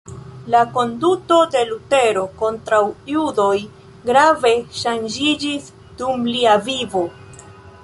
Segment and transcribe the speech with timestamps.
[0.53, 2.79] La konduto de Lutero kontraŭ
[3.11, 3.53] judoj
[4.09, 7.07] grave ŝanĝiĝis dum lia vivo.